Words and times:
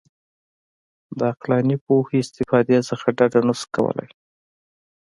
د 1.17 1.19
عقلاني 1.31 1.77
پوهو 1.85 2.13
استفادې 2.23 2.79
څخه 2.89 3.07
ډډه 3.17 3.41
نه 3.47 3.53
شو 3.59 3.67
کولای. 3.75 4.09